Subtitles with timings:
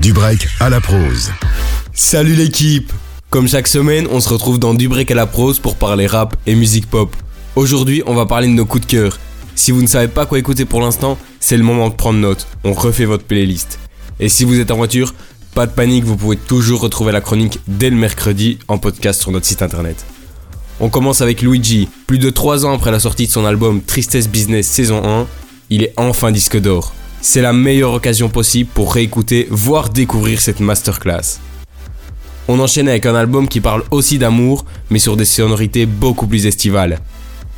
[0.00, 1.32] Du break à la prose.
[1.92, 2.92] Salut l'équipe
[3.30, 6.36] Comme chaque semaine, on se retrouve dans Du break à la prose pour parler rap
[6.46, 7.16] et musique pop.
[7.56, 9.18] Aujourd'hui, on va parler de nos coups de cœur.
[9.56, 12.46] Si vous ne savez pas quoi écouter pour l'instant, c'est le moment de prendre note.
[12.62, 13.80] On refait votre playlist.
[14.20, 15.14] Et si vous êtes en voiture,
[15.54, 19.32] pas de panique, vous pouvez toujours retrouver la chronique dès le mercredi en podcast sur
[19.32, 20.06] notre site internet.
[20.78, 21.88] On commence avec Luigi.
[22.06, 25.26] Plus de 3 ans après la sortie de son album Tristesse Business saison 1,
[25.70, 26.94] il est enfin disque d'or.
[27.20, 31.40] C'est la meilleure occasion possible pour réécouter, voire découvrir cette masterclass.
[32.46, 36.46] On enchaîne avec un album qui parle aussi d'amour, mais sur des sonorités beaucoup plus
[36.46, 37.00] estivales.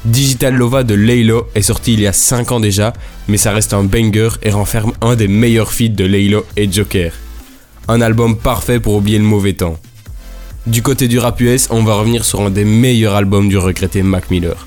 [0.05, 2.95] Digital Lova de Laylo est sorti il y a 5 ans déjà,
[3.29, 7.13] mais ça reste un banger et renferme un des meilleurs feats de Laylo et Joker.
[7.87, 9.77] Un album parfait pour oublier le mauvais temps.
[10.67, 14.03] Du côté du rap US, on va revenir sur un des meilleurs albums du regretté
[14.03, 14.67] Mac Miller.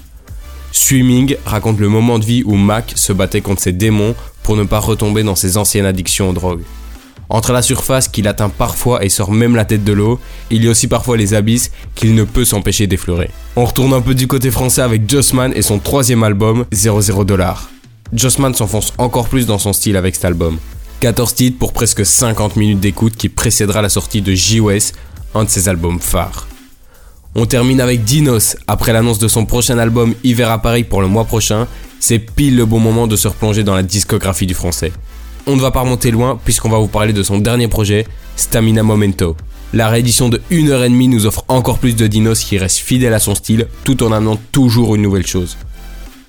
[0.71, 4.63] Swimming raconte le moment de vie où Mac se battait contre ses démons pour ne
[4.63, 6.63] pas retomber dans ses anciennes addictions aux drogues.
[7.29, 10.19] Entre la surface qu'il atteint parfois et sort même la tête de l'eau,
[10.51, 13.31] il y a aussi parfois les abysses qu'il ne peut s'empêcher d'effleurer.
[13.55, 17.69] On retourne un peu du côté français avec Jossman et son troisième album, 00 Dollars.
[18.13, 20.57] Jossman s'enfonce encore plus dans son style avec cet album.
[20.99, 24.93] 14 titres pour presque 50 minutes d'écoute qui précédera la sortie de J.O.S
[25.35, 26.47] un de ses albums phares.
[27.35, 28.57] On termine avec Dinos.
[28.67, 31.67] Après l'annonce de son prochain album Hiver à Paris pour le mois prochain,
[32.03, 34.91] c'est pile le bon moment de se replonger dans la discographie du français.
[35.47, 38.83] On ne va pas remonter loin puisqu'on va vous parler de son dernier projet, Stamina
[38.83, 39.37] Momento.
[39.71, 43.35] La réédition de 1h30 nous offre encore plus de Dinos qui reste fidèle à son
[43.35, 45.55] style tout en amenant toujours une nouvelle chose.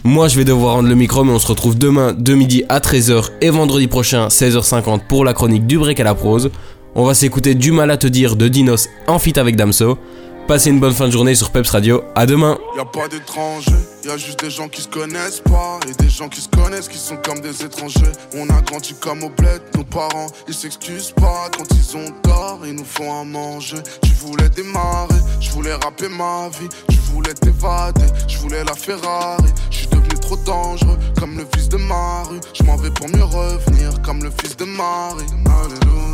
[0.04, 2.78] Moi je vais devoir rendre le micro mais on se retrouve demain de midi à
[2.78, 6.52] 13h et vendredi prochain 16h50 pour la chronique du break à la prose.
[6.94, 9.98] On va s'écouter Du mal à te dire de Dinos en fit avec Damso.
[10.46, 12.04] Passez une bonne fin de journée sur Peps Radio.
[12.14, 12.58] À demain.
[12.76, 13.72] Y a pas d'étrangers,
[14.04, 16.88] y a juste des gens qui se connaissent pas et des gens qui se connaissent
[16.88, 18.12] qui sont comme des étrangers.
[18.36, 22.60] On a grandi comme au bled, nos parents ils s'excusent pas quand ils ont tort,
[22.66, 23.78] ils nous font à manger.
[24.02, 29.48] Tu voulais démarrer, je voulais rapper ma vie, tu voulais t'évader, je voulais la Ferrari.
[29.70, 32.40] Je suis devenu trop dangereux comme le fils de Marie.
[32.52, 35.24] Je m'en vais pour mieux revenir comme le fils de Marie.
[35.46, 36.13] Alléluia.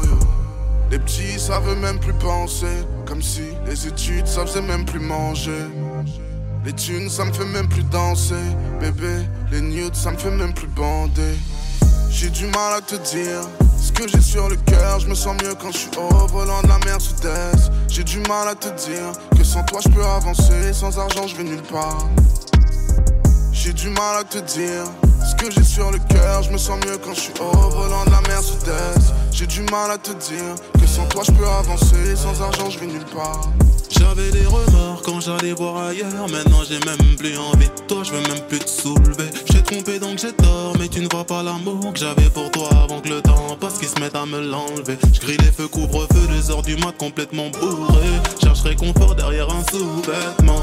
[0.90, 2.66] Les petits savent même plus penser,
[3.06, 5.66] comme si les études ça faisait même plus manger.
[6.64, 8.34] Les thunes ça me fait même plus danser,
[8.80, 9.24] bébé.
[9.52, 11.36] Les nudes ça me fait même plus bander.
[12.10, 13.42] J'ai du mal à te dire
[13.80, 14.98] ce que j'ai sur le cœur.
[14.98, 17.70] Je me sens mieux quand je suis au volant de la Mercedes.
[17.88, 21.36] J'ai du mal à te dire que sans toi je peux avancer, sans argent je
[21.36, 22.04] vais nulle part.
[23.70, 24.82] J'ai du mal à te dire
[25.24, 26.42] ce que j'ai sur le cœur.
[26.42, 29.14] Je me sens mieux quand je suis au volant de la Mercedes.
[29.30, 32.80] J'ai du mal à te dire que sans toi je peux avancer, sans argent je
[32.80, 33.48] vais nulle part.
[33.88, 36.28] J'avais des remords quand j'allais voir ailleurs.
[36.28, 39.30] Maintenant j'ai même plus envie de toi, je veux même plus te soulever.
[39.52, 42.70] J'ai trompé donc j'ai tort, mais tu ne vois pas l'amour que j'avais pour toi
[42.82, 44.98] avant que le temps passe qu'ils se mettent à me l'enlever.
[45.12, 48.08] Je grille les feux couvre-feu, deux heures du mat complètement bourré.
[48.42, 50.60] Cherche réconfort derrière un sous-vêtement.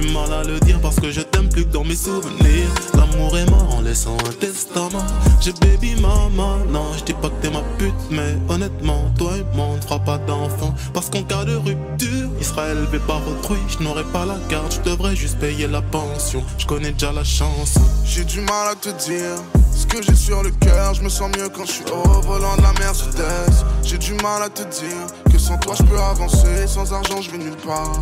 [0.00, 2.68] J'ai du mal à le dire parce que je t'aime plus que dans mes souvenirs.
[2.94, 5.04] L'amour est mort en laissant un testament.
[5.42, 9.56] J'ai baby maman, non, je dis pas que t'es ma pute, mais honnêtement, toi et
[9.56, 10.74] moi on ne fera pas d'enfant.
[10.94, 13.58] Parce qu'en cas de rupture, il sera élevé par autrui.
[13.68, 16.42] Je n'aurai pas la garde, je devrais juste payer la pension.
[16.56, 17.74] Je connais déjà la chance.
[18.04, 19.36] J'ai du mal à te dire
[19.74, 20.94] ce que j'ai sur le cœur.
[20.94, 23.66] Je me sens mieux quand je suis au volant de la Mercedes.
[23.82, 27.30] J'ai du mal à te dire que sans toi je peux avancer, sans argent je
[27.32, 28.00] vais nulle part.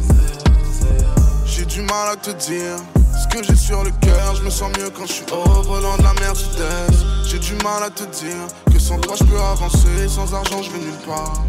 [1.48, 2.76] J'ai du mal à te dire
[3.18, 4.36] ce que j'ai sur le cœur.
[4.36, 6.94] Je me sens mieux quand je suis au volant de la Mercedes.
[7.24, 10.70] J'ai du mal à te dire que sans toi je peux avancer, sans argent je
[10.70, 11.42] vais nulle part.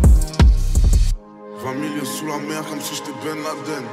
[1.63, 3.83] 20 millions sous la mer comme si j'étais Ben Laden.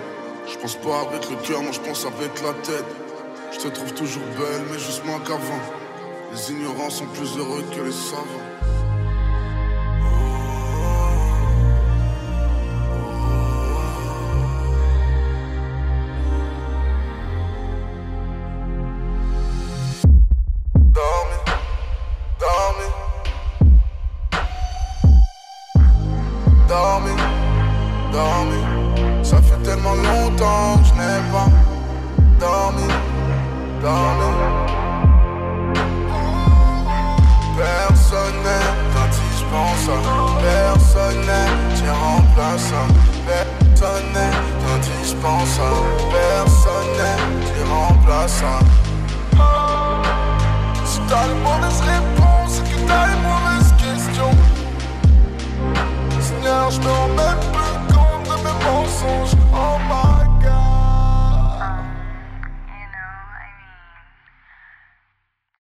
[0.48, 2.86] Je pense pas avec le cœur, moi je pense avec la tête.
[3.52, 5.60] Je te trouve toujours belle, mais juste moins qu'avant.
[6.32, 8.75] Les ignorants sont plus heureux que les savants.
[33.86, 34.30] Dormi.
[37.56, 39.98] Personne n'est quand je pense à
[40.42, 42.88] personne n'est t'es remplaçant.
[43.28, 45.72] Personne n'est quand je pense à
[46.18, 48.62] personne n'est t'es remplaçant.
[50.84, 54.36] Si t'as les mauvaises réponses que t'as les mauvaises questions.
[56.20, 59.45] Seigneur, je me rends même plus compte de mes mensonges.